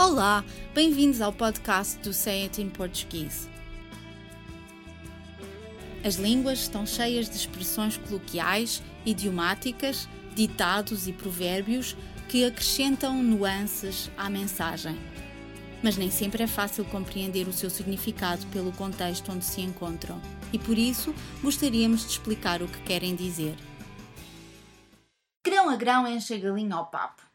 Olá, 0.00 0.44
bem-vindos 0.72 1.20
ao 1.20 1.32
podcast 1.32 1.98
do 1.98 2.12
Say 2.12 2.44
It 2.44 2.62
in 2.62 2.70
Português. 2.70 3.50
As 6.04 6.14
línguas 6.14 6.60
estão 6.60 6.86
cheias 6.86 7.28
de 7.28 7.34
expressões 7.34 7.96
coloquiais, 7.96 8.80
idiomáticas, 9.04 10.08
ditados 10.36 11.08
e 11.08 11.12
provérbios 11.12 11.96
que 12.28 12.44
acrescentam 12.44 13.20
nuances 13.20 14.08
à 14.16 14.30
mensagem. 14.30 14.96
Mas 15.82 15.96
nem 15.96 16.12
sempre 16.12 16.44
é 16.44 16.46
fácil 16.46 16.84
compreender 16.84 17.48
o 17.48 17.52
seu 17.52 17.68
significado 17.68 18.46
pelo 18.46 18.70
contexto 18.70 19.32
onde 19.32 19.44
se 19.44 19.62
encontram, 19.62 20.22
e 20.52 20.60
por 20.60 20.78
isso 20.78 21.12
gostaríamos 21.42 22.02
de 22.02 22.12
explicar 22.12 22.62
o 22.62 22.68
que 22.68 22.82
querem 22.82 23.16
dizer. 23.16 23.56
Grão 25.44 25.68
a 25.68 25.74
grão 25.74 26.06
enche 26.06 26.34
a 26.34 26.38
galinha 26.38 26.76
ao 26.76 26.86
papo. 26.86 27.27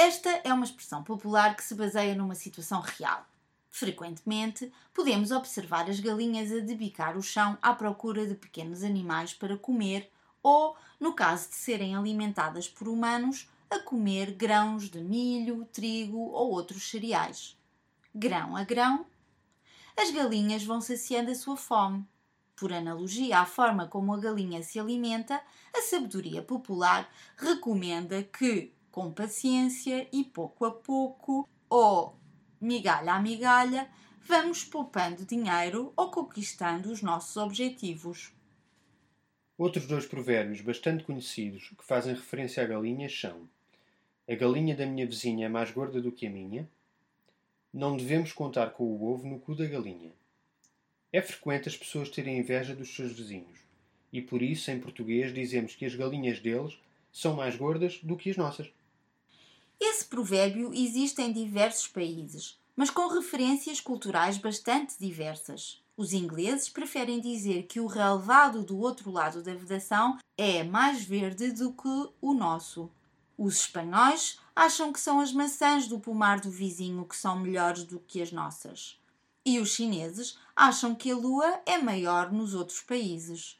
Esta 0.00 0.30
é 0.44 0.54
uma 0.54 0.64
expressão 0.64 1.02
popular 1.02 1.56
que 1.56 1.64
se 1.64 1.74
baseia 1.74 2.14
numa 2.14 2.36
situação 2.36 2.80
real. 2.80 3.26
Frequentemente, 3.68 4.72
podemos 4.94 5.32
observar 5.32 5.90
as 5.90 5.98
galinhas 5.98 6.52
a 6.52 6.60
debicar 6.60 7.18
o 7.18 7.22
chão 7.22 7.58
à 7.60 7.74
procura 7.74 8.24
de 8.24 8.36
pequenos 8.36 8.84
animais 8.84 9.34
para 9.34 9.58
comer 9.58 10.08
ou, 10.40 10.76
no 11.00 11.14
caso 11.14 11.48
de 11.48 11.56
serem 11.56 11.96
alimentadas 11.96 12.68
por 12.68 12.86
humanos, 12.86 13.50
a 13.68 13.80
comer 13.80 14.30
grãos 14.30 14.88
de 14.88 15.00
milho, 15.00 15.64
trigo 15.72 16.30
ou 16.30 16.52
outros 16.52 16.88
cereais. 16.88 17.58
Grão 18.14 18.56
a 18.56 18.62
grão, 18.62 19.04
as 19.96 20.12
galinhas 20.12 20.62
vão 20.62 20.80
saciando 20.80 21.32
a 21.32 21.34
sua 21.34 21.56
fome. 21.56 22.06
Por 22.54 22.72
analogia 22.72 23.40
à 23.40 23.44
forma 23.44 23.88
como 23.88 24.14
a 24.14 24.20
galinha 24.20 24.62
se 24.62 24.78
alimenta, 24.78 25.42
a 25.74 25.82
sabedoria 25.82 26.40
popular 26.40 27.12
recomenda 27.36 28.22
que, 28.22 28.72
com 28.98 29.12
paciência 29.12 30.08
e 30.12 30.24
pouco 30.24 30.64
a 30.64 30.72
pouco, 30.72 31.48
ou 31.70 32.18
migalha 32.60 33.12
a 33.12 33.22
migalha, 33.22 33.88
vamos 34.24 34.64
poupando 34.64 35.24
dinheiro 35.24 35.92
ou 35.96 36.10
conquistando 36.10 36.90
os 36.90 37.00
nossos 37.00 37.36
objetivos. 37.36 38.32
Outros 39.56 39.86
dois 39.86 40.04
provérbios 40.04 40.62
bastante 40.62 41.04
conhecidos 41.04 41.72
que 41.78 41.84
fazem 41.84 42.12
referência 42.12 42.60
a 42.60 42.66
galinhas 42.66 43.16
são: 43.16 43.48
A 44.28 44.34
galinha 44.34 44.74
da 44.74 44.84
minha 44.84 45.06
vizinha 45.06 45.46
é 45.46 45.48
mais 45.48 45.70
gorda 45.70 46.02
do 46.02 46.10
que 46.10 46.26
a 46.26 46.30
minha. 46.30 46.68
Não 47.72 47.96
devemos 47.96 48.32
contar 48.32 48.70
com 48.70 48.82
o 48.82 49.04
ovo 49.04 49.28
no 49.28 49.38
cu 49.38 49.54
da 49.54 49.64
galinha. 49.64 50.10
É 51.12 51.22
frequente 51.22 51.68
as 51.68 51.76
pessoas 51.76 52.08
terem 52.08 52.38
inveja 52.38 52.74
dos 52.74 52.92
seus 52.96 53.12
vizinhos, 53.12 53.60
e 54.12 54.20
por 54.20 54.42
isso, 54.42 54.72
em 54.72 54.80
português, 54.80 55.32
dizemos 55.32 55.76
que 55.76 55.86
as 55.86 55.94
galinhas 55.94 56.40
deles 56.40 56.76
são 57.12 57.36
mais 57.36 57.54
gordas 57.54 58.00
do 58.02 58.16
que 58.16 58.30
as 58.30 58.36
nossas. 58.36 58.68
Esse 59.80 60.04
provérbio 60.04 60.72
existe 60.74 61.22
em 61.22 61.32
diversos 61.32 61.86
países, 61.86 62.58
mas 62.74 62.90
com 62.90 63.06
referências 63.08 63.80
culturais 63.80 64.36
bastante 64.36 64.98
diversas. 64.98 65.82
Os 65.96 66.12
ingleses 66.12 66.68
preferem 66.68 67.20
dizer 67.20 67.64
que 67.64 67.80
o 67.80 67.86
relevado 67.86 68.62
do 68.62 68.78
outro 68.78 69.10
lado 69.10 69.42
da 69.42 69.54
vedação 69.54 70.16
é 70.36 70.62
mais 70.62 71.04
verde 71.04 71.50
do 71.52 71.72
que 71.72 72.12
o 72.20 72.34
nosso. 72.34 72.90
Os 73.36 73.60
espanhóis 73.60 74.38
acham 74.54 74.92
que 74.92 75.00
são 75.00 75.20
as 75.20 75.32
maçãs 75.32 75.86
do 75.86 75.98
pomar 75.98 76.40
do 76.40 76.50
vizinho 76.50 77.04
que 77.04 77.16
são 77.16 77.38
melhores 77.38 77.84
do 77.84 78.00
que 78.00 78.20
as 78.20 78.32
nossas. 78.32 79.00
E 79.44 79.58
os 79.58 79.70
chineses 79.70 80.36
acham 80.54 80.94
que 80.94 81.10
a 81.10 81.16
lua 81.16 81.60
é 81.64 81.78
maior 81.78 82.32
nos 82.32 82.54
outros 82.54 82.80
países. 82.80 83.57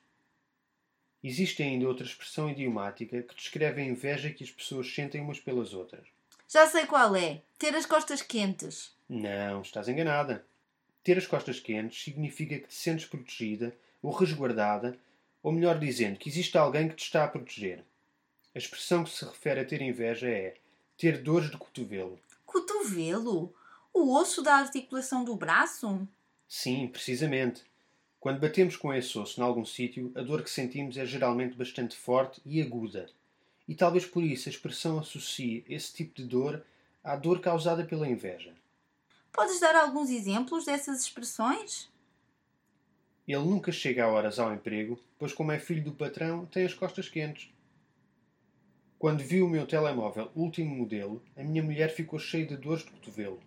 Existe 1.22 1.62
ainda 1.62 1.88
outra 1.88 2.06
expressão 2.06 2.48
idiomática 2.48 3.22
que 3.22 3.34
descreve 3.34 3.82
a 3.82 3.84
inveja 3.84 4.30
que 4.30 4.44
as 4.44 4.50
pessoas 4.50 4.92
sentem 4.92 5.20
umas 5.20 5.40
pelas 5.40 5.74
outras. 5.74 6.06
Já 6.48 6.66
sei 6.66 6.86
qual 6.86 7.14
é. 7.16 7.42
Ter 7.58 7.74
as 7.74 7.84
costas 7.84 8.22
quentes. 8.22 8.92
Não, 9.08 9.62
estás 9.62 9.88
enganada. 9.88 10.44
Ter 11.02 11.18
as 11.18 11.26
costas 11.26 11.58
quentes 11.58 12.02
significa 12.02 12.58
que 12.58 12.68
te 12.68 12.74
sentes 12.74 13.06
protegida 13.06 13.74
ou 14.02 14.12
resguardada, 14.12 14.98
ou 15.42 15.52
melhor 15.52 15.78
dizendo, 15.78 16.18
que 16.18 16.28
existe 16.28 16.56
alguém 16.56 16.88
que 16.88 16.94
te 16.94 17.04
está 17.04 17.24
a 17.24 17.28
proteger. 17.28 17.84
A 18.54 18.58
expressão 18.58 19.04
que 19.04 19.10
se 19.10 19.24
refere 19.24 19.60
a 19.60 19.64
ter 19.64 19.82
inveja 19.82 20.28
é 20.28 20.54
ter 20.96 21.22
dores 21.22 21.50
de 21.50 21.56
cotovelo. 21.56 22.18
Cotovelo? 22.46 23.54
O 23.92 24.14
osso 24.14 24.42
da 24.42 24.54
articulação 24.54 25.24
do 25.24 25.34
braço? 25.34 26.06
Sim, 26.48 26.86
precisamente. 26.88 27.62
Quando 28.20 28.40
batemos 28.40 28.76
com 28.76 28.92
esse 28.92 29.16
osso 29.16 29.40
em 29.40 29.44
algum 29.44 29.64
sítio, 29.64 30.10
a 30.14 30.22
dor 30.22 30.42
que 30.42 30.50
sentimos 30.50 30.96
é 30.96 31.06
geralmente 31.06 31.56
bastante 31.56 31.96
forte 31.96 32.40
e 32.44 32.60
aguda. 32.60 33.08
E 33.66 33.74
talvez 33.74 34.04
por 34.04 34.24
isso 34.24 34.48
a 34.48 34.52
expressão 34.52 34.98
associe 34.98 35.64
esse 35.68 35.94
tipo 35.94 36.14
de 36.16 36.24
dor 36.24 36.64
à 37.04 37.14
dor 37.14 37.40
causada 37.40 37.84
pela 37.84 38.08
inveja. 38.08 38.54
Podes 39.32 39.60
dar 39.60 39.76
alguns 39.76 40.10
exemplos 40.10 40.64
dessas 40.64 41.02
expressões? 41.02 41.88
Ele 43.26 43.44
nunca 43.44 43.70
chega 43.70 44.04
a 44.04 44.08
horas 44.08 44.38
ao 44.38 44.52
emprego, 44.52 44.98
pois, 45.18 45.32
como 45.32 45.52
é 45.52 45.58
filho 45.58 45.84
do 45.84 45.92
patrão, 45.92 46.46
tem 46.46 46.64
as 46.64 46.74
costas 46.74 47.08
quentes. 47.08 47.52
Quando 48.98 49.22
vi 49.22 49.42
o 49.42 49.48
meu 49.48 49.64
telemóvel 49.64 50.32
último 50.34 50.74
modelo, 50.74 51.22
a 51.36 51.44
minha 51.44 51.62
mulher 51.62 51.90
ficou 51.90 52.18
cheia 52.18 52.46
de 52.46 52.56
dores 52.56 52.84
de 52.84 52.90
cotovelo. 52.90 53.40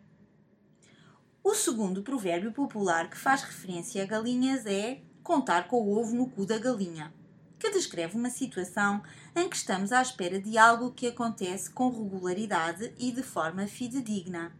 O 1.43 1.55
segundo 1.55 2.03
provérbio 2.03 2.51
popular 2.51 3.09
que 3.09 3.17
faz 3.17 3.41
referência 3.41 4.03
a 4.03 4.05
galinhas 4.05 4.63
é 4.67 5.01
contar 5.23 5.67
com 5.67 5.81
o 5.81 5.99
ovo 5.99 6.15
no 6.15 6.29
cu 6.29 6.45
da 6.45 6.59
galinha, 6.59 7.11
que 7.57 7.71
descreve 7.71 8.15
uma 8.15 8.29
situação 8.29 9.01
em 9.35 9.49
que 9.49 9.55
estamos 9.55 9.91
à 9.91 10.03
espera 10.03 10.39
de 10.39 10.55
algo 10.55 10.91
que 10.91 11.07
acontece 11.07 11.71
com 11.71 11.89
regularidade 11.89 12.93
e 12.95 13.11
de 13.11 13.23
forma 13.23 13.65
fidedigna. 13.65 14.55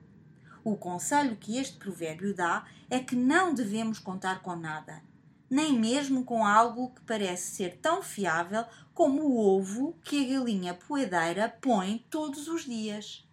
O 0.64 0.76
conselho 0.76 1.38
que 1.38 1.60
este 1.60 1.78
provérbio 1.78 2.34
dá 2.34 2.66
é 2.90 3.00
que 3.00 3.16
não 3.16 3.54
devemos 3.54 4.00
contar 4.00 4.42
com 4.42 4.56
nada, 4.56 5.04
nem 5.48 5.80
mesmo 5.80 6.24
com 6.24 6.44
algo 6.44 6.96
que 6.96 7.02
parece 7.02 7.56
ser 7.56 7.78
tão 7.78 8.02
fiável 8.02 8.66
como 8.92 9.22
o 9.22 9.38
ovo 9.38 9.96
que 10.04 10.26
a 10.26 10.40
galinha 10.40 10.74
poedeira 10.74 11.48
põe 11.62 12.04
todos 12.10 12.48
os 12.48 12.66
dias. 12.66 13.24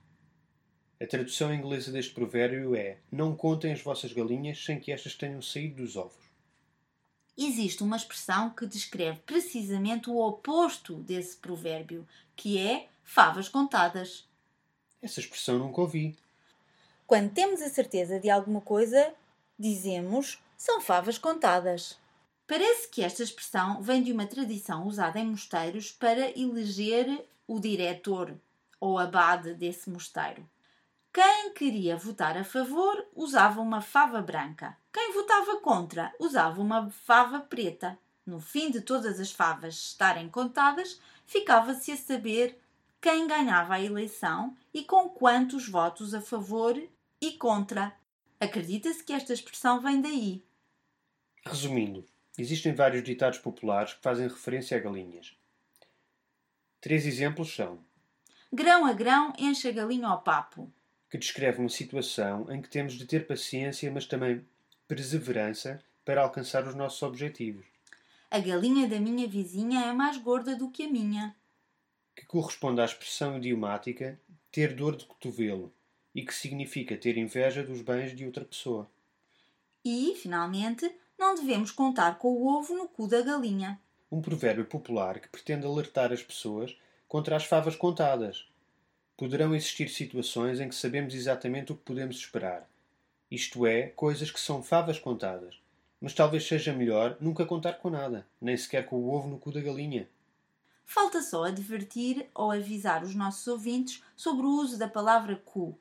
A 1.01 1.07
tradução 1.07 1.55
inglesa 1.55 1.93
deste 1.93 2.13
provérbio 2.13 2.75
é: 2.75 2.99
Não 3.11 3.37
contem 3.37 3.73
as 3.73 3.81
vossas 3.81 4.13
galinhas 4.13 4.65
sem 4.65 4.81
que 4.81 4.91
estas 4.91 5.15
tenham 5.15 5.41
saído 5.41 5.83
dos 5.83 5.97
ovos. 5.97 6.29
Existe 7.37 7.85
uma 7.85 7.97
expressão 7.97 8.51
que 8.51 8.67
descreve 8.67 9.21
precisamente 9.21 10.11
o 10.11 10.19
oposto 10.19 10.97
desse 10.97 11.37
provérbio, 11.37 12.07
que 12.35 12.59
é 12.59 12.89
favas 13.05 13.49
contadas. 13.49 14.27
Essa 15.01 15.21
expressão 15.21 15.57
nunca 15.57 15.81
ouvi. 15.81 16.17
Quando 17.07 17.31
temos 17.31 17.63
a 17.63 17.69
certeza 17.69 18.19
de 18.19 18.29
alguma 18.29 18.61
coisa, 18.61 19.15
dizemos 19.57 20.43
são 20.57 20.81
favas 20.81 21.17
contadas. 21.17 21.97
Parece 22.45 22.89
que 22.89 23.05
esta 23.05 23.23
expressão 23.23 23.81
vem 23.81 24.03
de 24.03 24.11
uma 24.11 24.27
tradição 24.27 24.85
usada 24.85 25.21
em 25.21 25.27
mosteiros 25.27 25.93
para 25.93 26.37
eleger 26.37 27.25
o 27.47 27.61
diretor 27.61 28.35
ou 28.81 28.99
abade 28.99 29.55
desse 29.55 29.89
mosteiro. 29.89 30.45
Quem 31.21 31.53
queria 31.53 31.97
votar 31.97 32.37
a 32.37 32.45
favor 32.45 33.05
usava 33.13 33.61
uma 33.61 33.81
fava 33.81 34.23
branca. 34.23 34.79
Quem 34.93 35.13
votava 35.13 35.61
contra 35.61 36.15
usava 36.17 36.63
uma 36.63 36.89
fava 36.91 37.41
preta. 37.41 37.99
No 38.25 38.39
fim 38.39 38.71
de 38.71 38.83
todas 38.83 39.19
as 39.19 39.33
favas 39.33 39.75
estarem 39.75 40.29
contadas, 40.29 41.01
ficava-se 41.27 41.91
a 41.91 41.97
saber 41.97 42.57
quem 43.01 43.27
ganhava 43.27 43.75
a 43.75 43.81
eleição 43.81 44.57
e 44.73 44.85
com 44.85 45.09
quantos 45.09 45.69
votos 45.69 46.15
a 46.15 46.21
favor 46.21 46.81
e 47.21 47.33
contra. 47.33 47.93
Acredita-se 48.39 49.03
que 49.03 49.13
esta 49.13 49.33
expressão 49.33 49.81
vem 49.81 50.01
daí. 50.01 50.45
Resumindo, 51.45 52.07
existem 52.39 52.73
vários 52.73 53.03
ditados 53.03 53.41
populares 53.41 53.95
que 53.95 54.03
fazem 54.03 54.29
referência 54.29 54.77
a 54.77 54.81
galinhas. 54.81 55.37
Três 56.81 57.05
exemplos 57.05 57.53
são: 57.53 57.85
Grão 58.53 58.87
a 58.87 58.93
grão 58.93 59.33
enche 59.37 59.67
a 59.67 59.73
galinha 59.73 60.07
ao 60.07 60.23
papo 60.23 60.73
que 61.11 61.19
descreve 61.19 61.61
uma 61.61 61.69
situação 61.69 62.51
em 62.53 62.61
que 62.61 62.69
temos 62.69 62.95
de 62.95 63.07
ter 63.07 63.27
paciência, 63.27 63.91
mas 63.91 64.07
também 64.07 64.45
perseverança 64.87 65.83
para 66.05 66.23
alcançar 66.23 66.67
os 66.67 66.75
nossos 66.75 67.03
objetivos. 67.03 67.67
A 68.31 68.39
galinha 68.39 68.87
da 68.87 69.01
minha 69.01 69.27
vizinha 69.27 69.87
é 69.87 69.93
mais 69.93 70.19
gorda 70.19 70.55
do 70.55 70.71
que 70.71 70.83
a 70.85 70.89
minha. 70.91 71.35
Que 72.15 72.27
corresponde 72.27 72.81
à 72.81 72.85
expressão 72.85 73.39
idiomática 73.39 74.21
ter 74.51 74.75
dor 74.75 74.97
de 74.97 75.07
cotovelo 75.07 75.73
e 76.15 76.23
que 76.23 76.35
significa 76.35 76.97
ter 76.97 77.17
inveja 77.17 77.63
dos 77.63 77.81
bens 77.81 78.15
de 78.15 78.27
outra 78.27 78.45
pessoa. 78.45 78.91
E, 79.85 80.15
finalmente, 80.17 80.91
não 81.19 81.35
devemos 81.35 81.71
contar 81.71 82.19
com 82.19 82.29
o 82.29 82.47
ovo 82.47 82.75
no 82.75 82.89
cu 82.89 83.07
da 83.07 83.23
galinha. 83.23 83.81
Um 84.11 84.21
provérbio 84.21 84.65
popular 84.65 85.21
que 85.21 85.29
pretende 85.29 85.67
alertar 85.67 86.13
as 86.13 86.23
pessoas 86.23 86.77
contra 87.07 87.37
as 87.37 87.45
favas 87.45 87.77
contadas, 87.77 88.49
poderão 89.19 89.53
existir 89.53 89.89
situações 89.89 90.61
em 90.61 90.69
que 90.69 90.77
sabemos 90.77 91.13
exatamente 91.13 91.73
o 91.73 91.75
que 91.75 91.83
podemos 91.83 92.15
esperar. 92.17 92.71
Isto 93.29 93.67
é, 93.67 93.89
coisas 93.89 94.31
que 94.31 94.39
são 94.39 94.63
favas 94.63 94.97
contadas. 94.97 95.61
Mas 96.01 96.15
talvez 96.15 96.47
seja 96.47 96.73
melhor 96.73 97.17
nunca 97.21 97.45
contar 97.45 97.75
com 97.75 97.91
nada, 97.91 98.25
nem 98.41 98.57
sequer 98.57 98.87
com 98.87 98.95
o 98.95 99.13
ovo 99.13 99.29
no 99.29 99.37
cu 99.37 99.51
da 99.51 99.61
galinha. 99.61 100.09
Falta 100.87 101.21
só 101.21 101.47
advertir 101.47 102.29
ou 102.33 102.53
avisar 102.53 103.03
os 103.03 103.17
nossos 103.17 103.45
ouvintes 103.49 104.01
sobre 104.15 104.47
o 104.47 104.51
uso 104.51 104.79
da 104.79 104.87
palavra 104.87 105.35
cu. 105.35 105.77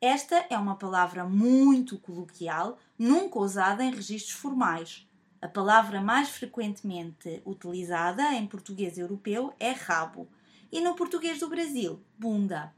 Esta 0.00 0.46
é 0.48 0.56
uma 0.56 0.74
palavra 0.74 1.26
muito 1.26 1.98
coloquial, 1.98 2.78
nunca 2.98 3.38
usada 3.38 3.84
em 3.84 3.94
registros 3.94 4.32
formais. 4.32 5.06
A 5.42 5.46
palavra 5.46 6.00
mais 6.00 6.30
frequentemente 6.30 7.42
utilizada 7.44 8.32
em 8.32 8.46
português 8.46 8.96
europeu 8.96 9.52
é 9.60 9.72
rabo 9.72 10.26
e 10.70 10.80
no 10.80 10.94
português 10.94 11.40
do 11.40 11.48
Brasil, 11.48 12.02
bunda. 12.18 12.72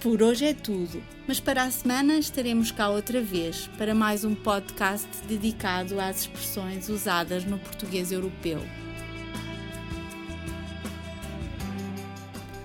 Por 0.00 0.22
hoje 0.22 0.44
é 0.44 0.54
tudo, 0.54 1.02
mas 1.26 1.40
para 1.40 1.64
a 1.64 1.70
semana 1.70 2.14
estaremos 2.14 2.70
cá 2.70 2.88
outra 2.88 3.20
vez 3.20 3.68
para 3.76 3.94
mais 3.94 4.24
um 4.24 4.34
podcast 4.34 5.08
dedicado 5.26 6.00
às 6.00 6.20
expressões 6.20 6.88
usadas 6.88 7.44
no 7.44 7.58
português 7.58 8.12
europeu. 8.12 8.60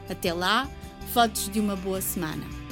Até 0.07 0.31
lá, 0.31 0.69
fotos 1.12 1.50
de 1.50 1.60
uma 1.60 1.75
boa 1.75 2.01
semana. 2.01 2.62